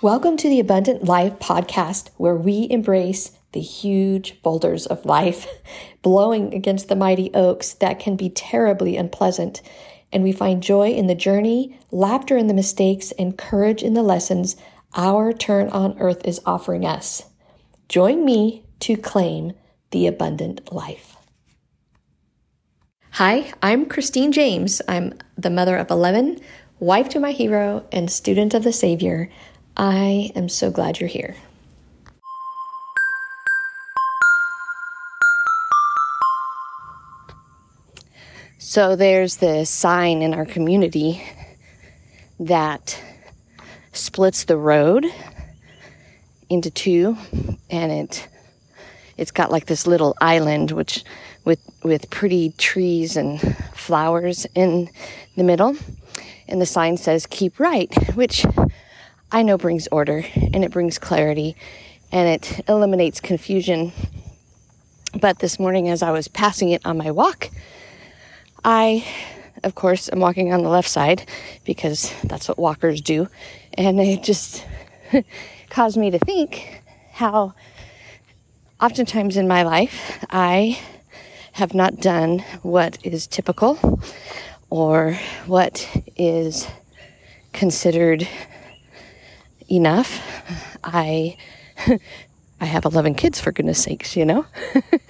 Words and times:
Welcome 0.00 0.36
to 0.36 0.48
the 0.48 0.60
Abundant 0.60 1.06
Life 1.06 1.40
podcast, 1.40 2.10
where 2.18 2.36
we 2.36 2.68
embrace 2.70 3.32
the 3.50 3.60
huge 3.60 4.40
boulders 4.42 4.86
of 4.86 5.04
life, 5.04 5.48
blowing 6.02 6.54
against 6.54 6.86
the 6.86 6.94
mighty 6.94 7.34
oaks 7.34 7.72
that 7.74 7.98
can 7.98 8.14
be 8.14 8.30
terribly 8.30 8.96
unpleasant. 8.96 9.60
And 10.12 10.22
we 10.22 10.30
find 10.30 10.62
joy 10.62 10.90
in 10.90 11.08
the 11.08 11.16
journey, 11.16 11.80
laughter 11.90 12.36
in 12.36 12.46
the 12.46 12.54
mistakes, 12.54 13.10
and 13.18 13.36
courage 13.36 13.82
in 13.82 13.94
the 13.94 14.04
lessons 14.04 14.54
our 14.94 15.32
turn 15.32 15.68
on 15.70 15.98
earth 15.98 16.24
is 16.24 16.40
offering 16.46 16.86
us. 16.86 17.24
Join 17.88 18.24
me 18.24 18.62
to 18.78 18.96
claim 18.96 19.52
the 19.90 20.06
abundant 20.06 20.72
life. 20.72 21.16
Hi, 23.14 23.52
I'm 23.60 23.86
Christine 23.86 24.30
James. 24.30 24.80
I'm 24.86 25.14
the 25.36 25.50
mother 25.50 25.76
of 25.76 25.90
11, 25.90 26.38
wife 26.78 27.08
to 27.08 27.18
my 27.18 27.32
hero, 27.32 27.84
and 27.90 28.08
student 28.08 28.54
of 28.54 28.62
the 28.62 28.72
Savior. 28.72 29.28
I 29.78 30.32
am 30.34 30.48
so 30.48 30.72
glad 30.72 30.98
you're 30.98 31.08
here. 31.08 31.36
So 38.58 38.96
there's 38.96 39.36
this 39.36 39.70
sign 39.70 40.20
in 40.20 40.34
our 40.34 40.44
community 40.44 41.22
that 42.40 43.00
splits 43.92 44.44
the 44.44 44.56
road 44.56 45.06
into 46.50 46.70
two 46.70 47.16
and 47.70 47.92
it 47.92 48.28
it's 49.16 49.30
got 49.30 49.50
like 49.50 49.66
this 49.66 49.86
little 49.86 50.16
island 50.20 50.70
which 50.70 51.04
with 51.44 51.60
with 51.82 52.08
pretty 52.10 52.50
trees 52.58 53.16
and 53.16 53.40
flowers 53.74 54.46
in 54.54 54.88
the 55.36 55.42
middle 55.42 55.76
and 56.46 56.60
the 56.60 56.66
sign 56.66 56.96
says 56.96 57.26
keep 57.26 57.58
right 57.58 57.92
which 58.14 58.46
I 59.30 59.42
know 59.42 59.58
brings 59.58 59.86
order 59.88 60.24
and 60.36 60.64
it 60.64 60.70
brings 60.70 60.98
clarity 60.98 61.54
and 62.10 62.28
it 62.28 62.64
eliminates 62.66 63.20
confusion. 63.20 63.92
But 65.20 65.38
this 65.40 65.58
morning, 65.58 65.88
as 65.90 66.02
I 66.02 66.12
was 66.12 66.28
passing 66.28 66.70
it 66.70 66.80
on 66.86 66.96
my 66.96 67.10
walk, 67.10 67.50
I, 68.64 69.06
of 69.62 69.74
course, 69.74 70.08
am 70.10 70.20
walking 70.20 70.52
on 70.54 70.62
the 70.62 70.70
left 70.70 70.88
side 70.88 71.28
because 71.66 72.14
that's 72.24 72.48
what 72.48 72.58
walkers 72.58 73.02
do. 73.02 73.28
And 73.74 74.00
it 74.00 74.22
just 74.22 74.64
caused 75.68 75.98
me 75.98 76.10
to 76.10 76.18
think 76.18 76.82
how 77.12 77.52
oftentimes 78.80 79.36
in 79.36 79.46
my 79.46 79.62
life 79.62 80.24
I 80.30 80.80
have 81.52 81.74
not 81.74 82.00
done 82.00 82.38
what 82.62 82.96
is 83.04 83.26
typical 83.26 84.00
or 84.70 85.18
what 85.46 85.86
is 86.16 86.66
considered 87.52 88.26
enough. 89.70 90.20
I 90.82 91.36
I 92.60 92.64
have 92.64 92.84
11 92.84 93.14
kids 93.14 93.40
for 93.40 93.52
goodness 93.52 93.82
sakes, 93.82 94.16
you 94.16 94.24
know. 94.24 94.44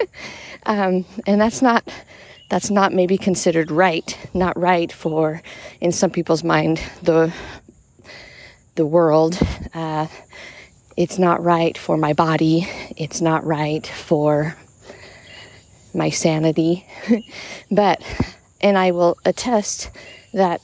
um, 0.65 1.05
and 1.25 1.41
that's 1.41 1.61
not 1.61 1.91
that's 2.49 2.71
not 2.71 2.93
maybe 2.93 3.17
considered 3.17 3.71
right, 3.71 4.17
not 4.33 4.57
right 4.57 4.91
for 4.91 5.41
in 5.81 5.91
some 5.91 6.09
people's 6.09 6.43
mind 6.43 6.81
the 7.03 7.33
the 8.75 8.85
world. 8.85 9.37
Uh, 9.73 10.07
it's 10.95 11.17
not 11.17 11.43
right 11.43 11.77
for 11.77 11.97
my 11.97 12.13
body. 12.13 12.67
It's 12.97 13.21
not 13.21 13.45
right 13.45 13.85
for 13.87 14.55
my 15.93 16.09
sanity. 16.09 16.85
but, 17.71 18.01
and 18.61 18.77
I 18.77 18.91
will 18.91 19.17
attest 19.25 19.91
that 20.33 20.61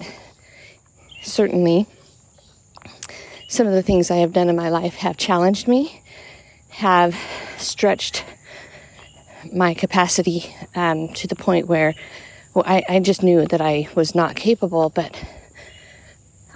certainly 1.21 1.87
some 3.55 3.67
of 3.67 3.73
the 3.73 3.81
things 3.81 4.11
I 4.11 4.17
have 4.17 4.33
done 4.33 4.49
in 4.49 4.55
my 4.57 4.67
life 4.67 4.95
have 4.95 5.15
challenged 5.15 5.65
me, 5.65 6.01
have 6.67 7.15
stretched 7.57 8.25
my 9.53 9.73
capacity 9.73 10.53
um, 10.75 11.07
to 11.13 11.25
the 11.25 11.37
point 11.37 11.67
where 11.67 11.93
well, 12.53 12.65
I, 12.67 12.83
I, 12.89 12.99
just 12.99 13.23
knew 13.23 13.45
that 13.45 13.61
I 13.61 13.87
was 13.95 14.13
not 14.13 14.35
capable, 14.35 14.89
but 14.89 15.17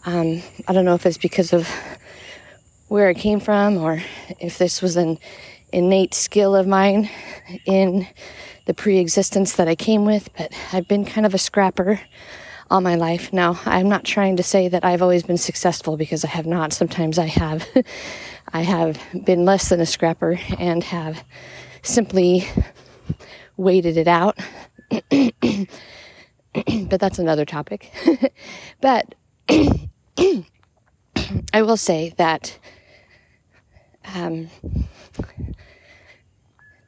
um, 0.05 0.41
I 0.67 0.73
don't 0.73 0.83
know 0.83 0.95
if 0.95 1.05
it's 1.05 1.17
because 1.17 1.53
of 1.53 1.69
where 2.89 3.07
I 3.07 3.13
came 3.13 3.39
from 3.39 3.77
or 3.77 4.01
if 4.39 4.57
this 4.57 4.81
was 4.81 4.97
an 4.97 5.19
innate 5.71 6.13
skill 6.13 6.53
of 6.53 6.67
mine 6.67 7.09
in 7.65 8.07
the 8.65 8.73
pre 8.73 8.97
existence 8.97 9.53
that 9.53 9.69
I 9.69 9.75
came 9.75 10.03
with, 10.03 10.29
but 10.37 10.51
I've 10.73 10.87
been 10.87 11.05
kind 11.05 11.25
of 11.25 11.33
a 11.33 11.37
scrapper 11.37 12.01
all 12.69 12.81
my 12.81 12.95
life. 12.95 13.33
Now, 13.33 13.59
I'm 13.65 13.89
not 13.89 14.03
trying 14.03 14.37
to 14.37 14.43
say 14.43 14.67
that 14.67 14.85
I've 14.85 15.01
always 15.01 15.23
been 15.23 15.37
successful 15.37 15.97
because 15.97 16.23
I 16.23 16.29
have 16.29 16.45
not. 16.45 16.73
Sometimes 16.73 17.17
I 17.17 17.25
have. 17.25 17.67
I 18.53 18.61
have 18.61 18.99
been 19.25 19.45
less 19.45 19.69
than 19.69 19.79
a 19.79 19.85
scrapper 19.85 20.39
and 20.57 20.83
have 20.85 21.23
simply 21.81 22.47
waited 23.57 23.97
it 23.97 24.07
out. 24.07 24.37
but 24.89 25.67
that's 26.99 27.19
another 27.19 27.45
topic. 27.45 27.91
but 28.81 29.15
I 31.53 31.61
will 31.61 31.77
say 31.77 32.13
that 32.17 32.57
um, 34.15 34.49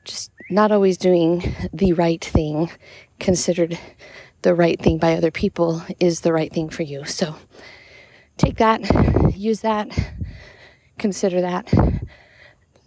just 0.04 0.32
not 0.50 0.72
always 0.72 0.98
doing 0.98 1.56
the 1.74 1.94
right 1.94 2.24
thing 2.24 2.72
considered 3.20 3.78
the 4.42 4.56
right 4.56 4.80
thing 4.80 4.98
by 4.98 5.16
other 5.16 5.32
people 5.32 5.84
is 6.00 6.22
the 6.22 6.34
right 6.34 6.52
thing 6.52 6.70
for 6.70 6.84
you. 6.84 7.06
So 7.06 7.36
take 8.38 8.58
that, 8.58 9.36
use 9.36 9.62
that, 9.62 9.88
consider 10.98 11.42
that. 11.42 11.72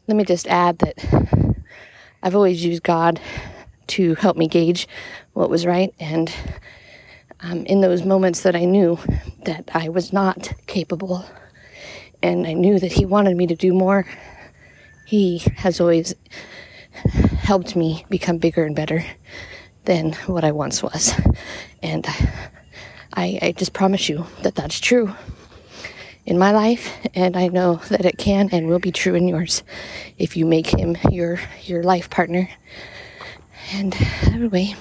Let 0.07 0.17
me 0.17 0.25
just 0.25 0.47
add 0.49 0.79
that 0.79 1.55
I've 2.23 2.35
always 2.35 2.65
used 2.65 2.83
God 2.83 3.21
to 3.89 4.15
help 4.17 4.37
me 4.37 4.49
gauge 4.49 4.89
what 5.33 5.51
was 5.51 5.67
right. 5.67 5.95
And 6.01 6.35
um, 7.41 7.65
in 7.67 7.81
those 7.81 8.05
moments 8.05 8.43
that 8.43 8.57
I 8.57 8.65
knew 8.65 8.99
that 9.45 9.71
I 9.75 9.89
was 9.91 10.13
not 10.13 10.53
capable 10.67 11.25
and 12.23 12.47
I 12.47 12.55
knew 12.55 12.79
that 12.79 12.93
He 12.93 13.05
wanted 13.05 13.37
me 13.37 13.47
to 13.47 13.55
do 13.55 13.73
more, 13.73 14.07
He 15.07 15.39
has 15.57 15.81
always 15.81 16.15
helped 16.95 17.77
me 17.77 18.07
become 18.09 18.39
bigger 18.39 18.65
and 18.65 18.75
better 18.75 19.05
than 19.85 20.13
what 20.27 20.45
I 20.45 20.53
once 20.53 20.83
was. 20.83 21.13
And 21.83 22.07
I, 23.13 23.39
I 23.43 23.53
just 23.53 23.73
promise 23.73 24.09
you 24.09 24.27
that 24.43 24.55
that's 24.55 24.81
true 24.81 25.13
in 26.27 26.39
my 26.39 26.53
life, 26.53 26.91
and 27.15 27.37
I 27.37 27.49
know 27.49 27.77
that 27.91 28.07
it 28.07 28.17
can 28.17 28.49
and 28.51 28.67
will 28.67 28.79
be 28.79 28.91
true 28.91 29.15
in 29.15 29.29
yours 29.29 29.63
if 30.17 30.37
you 30.37 30.47
make 30.47 30.67
him 30.69 30.97
your 31.11 31.39
your 31.65 31.83
life 31.83 32.09
partner. 32.09 32.49
And 33.73 33.95
anyway, 34.23 34.75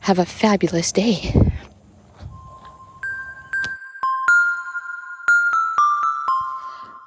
have 0.00 0.18
a 0.18 0.24
fabulous 0.24 0.90
day. 0.90 1.34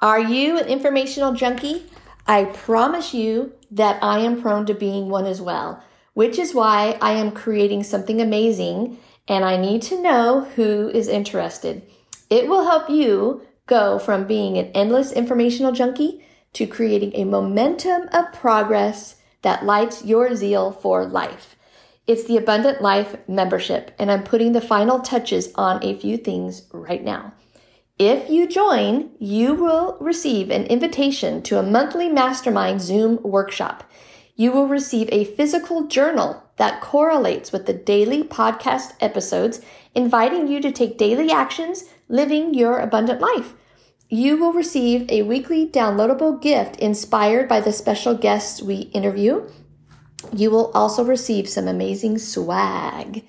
Are 0.00 0.20
you 0.20 0.58
an 0.58 0.66
informational 0.66 1.32
junkie? 1.32 1.86
I 2.26 2.44
promise 2.44 3.12
you 3.14 3.52
that 3.70 4.02
I 4.02 4.20
am 4.20 4.40
prone 4.40 4.66
to 4.66 4.74
being 4.74 5.08
one 5.08 5.26
as 5.26 5.40
well 5.40 5.82
which 6.14 6.38
is 6.38 6.54
why 6.54 6.98
I 7.00 7.12
am 7.12 7.32
creating 7.32 7.84
something 7.84 8.20
amazing 8.20 8.98
and 9.28 9.44
I 9.44 9.56
need 9.56 9.82
to 9.82 10.00
know 10.00 10.44
who 10.56 10.88
is 10.88 11.08
interested. 11.08 11.82
It 12.28 12.48
will 12.48 12.64
help 12.64 12.90
you 12.90 13.42
go 13.66 13.98
from 13.98 14.26
being 14.26 14.58
an 14.58 14.70
endless 14.74 15.12
informational 15.12 15.72
junkie 15.72 16.24
to 16.54 16.66
creating 16.66 17.12
a 17.14 17.24
momentum 17.24 18.08
of 18.12 18.32
progress 18.32 19.16
that 19.42 19.64
lights 19.64 20.04
your 20.04 20.34
zeal 20.34 20.70
for 20.70 21.06
life. 21.06 21.56
It's 22.06 22.24
the 22.24 22.36
Abundant 22.36 22.82
Life 22.82 23.16
membership, 23.28 23.94
and 23.98 24.10
I'm 24.10 24.24
putting 24.24 24.52
the 24.52 24.60
final 24.60 25.00
touches 25.00 25.52
on 25.54 25.82
a 25.84 25.98
few 25.98 26.16
things 26.16 26.66
right 26.72 27.02
now. 27.02 27.32
If 27.98 28.28
you 28.28 28.48
join, 28.48 29.10
you 29.20 29.54
will 29.54 29.96
receive 30.00 30.50
an 30.50 30.64
invitation 30.64 31.42
to 31.44 31.58
a 31.58 31.62
monthly 31.62 32.08
mastermind 32.08 32.80
Zoom 32.80 33.22
workshop 33.22 33.84
you 34.34 34.52
will 34.52 34.66
receive 34.66 35.08
a 35.10 35.24
physical 35.24 35.86
journal 35.86 36.42
that 36.56 36.80
correlates 36.80 37.52
with 37.52 37.66
the 37.66 37.72
daily 37.72 38.22
podcast 38.22 38.94
episodes, 39.00 39.60
inviting 39.94 40.46
you 40.48 40.60
to 40.60 40.72
take 40.72 40.98
daily 40.98 41.30
actions 41.30 41.84
living 42.08 42.54
your 42.54 42.78
abundant 42.78 43.20
life. 43.20 43.54
You 44.08 44.36
will 44.36 44.52
receive 44.52 45.10
a 45.10 45.22
weekly 45.22 45.66
downloadable 45.66 46.40
gift 46.40 46.76
inspired 46.76 47.48
by 47.48 47.60
the 47.60 47.72
special 47.72 48.14
guests 48.14 48.62
we 48.62 48.90
interview. 48.92 49.48
You 50.32 50.50
will 50.50 50.70
also 50.72 51.02
receive 51.04 51.48
some 51.48 51.66
amazing 51.66 52.18
swag. 52.18 53.24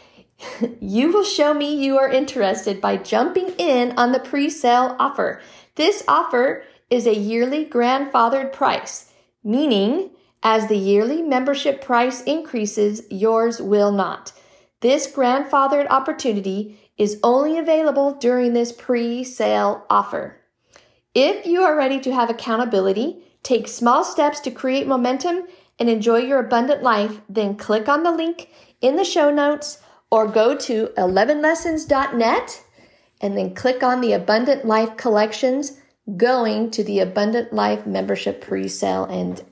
you 0.80 1.12
will 1.12 1.24
show 1.24 1.54
me 1.54 1.74
you 1.74 1.96
are 1.98 2.10
interested 2.10 2.80
by 2.80 2.96
jumping 2.96 3.50
in 3.58 3.92
on 3.96 4.12
the 4.12 4.18
pre 4.18 4.50
sale 4.50 4.96
offer. 4.98 5.40
This 5.76 6.02
offer 6.08 6.64
is 6.90 7.06
a 7.06 7.14
yearly 7.14 7.64
grandfathered 7.64 8.52
price, 8.52 9.12
meaning 9.44 10.10
as 10.42 10.66
the 10.66 10.76
yearly 10.76 11.22
membership 11.22 11.82
price 11.82 12.22
increases, 12.22 13.02
yours 13.10 13.60
will 13.60 13.92
not. 13.92 14.32
This 14.80 15.10
grandfathered 15.10 15.88
opportunity 15.90 16.78
is 16.96 17.18
only 17.22 17.58
available 17.58 18.14
during 18.14 18.52
this 18.52 18.72
pre 18.72 19.24
sale 19.24 19.84
offer. 19.90 20.40
If 21.14 21.46
you 21.46 21.62
are 21.62 21.76
ready 21.76 22.00
to 22.00 22.12
have 22.12 22.30
accountability, 22.30 23.22
take 23.42 23.66
small 23.66 24.04
steps 24.04 24.40
to 24.40 24.50
create 24.50 24.86
momentum, 24.86 25.44
and 25.78 25.88
enjoy 25.88 26.18
your 26.18 26.40
abundant 26.40 26.82
life, 26.82 27.20
then 27.28 27.56
click 27.56 27.88
on 27.88 28.02
the 28.02 28.10
link 28.10 28.50
in 28.80 28.96
the 28.96 29.04
show 29.04 29.30
notes 29.30 29.78
or 30.10 30.26
go 30.26 30.56
to 30.56 30.88
11lessons.net 30.96 32.64
and 33.20 33.36
then 33.36 33.54
click 33.54 33.82
on 33.82 34.00
the 34.00 34.12
Abundant 34.12 34.64
Life 34.64 34.96
collections 34.96 35.80
going 36.16 36.70
to 36.70 36.82
the 36.82 37.00
Abundant 37.00 37.52
Life 37.52 37.86
membership 37.86 38.40
pre 38.40 38.68
sale 38.68 39.04
and 39.04 39.44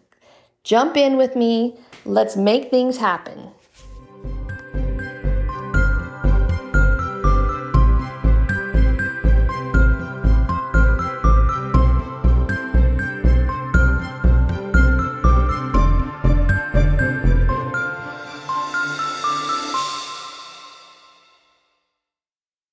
jump 0.66 0.96
in 0.96 1.16
with 1.16 1.36
me. 1.36 1.76
Let's 2.04 2.36
make 2.36 2.70
things 2.70 2.96
happen. 2.98 3.52